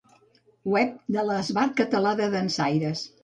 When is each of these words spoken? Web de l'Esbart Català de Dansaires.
Web 0.75 0.95
de 1.17 1.25
l'Esbart 1.27 1.77
Català 1.81 2.17
de 2.21 2.31
Dansaires. 2.37 3.05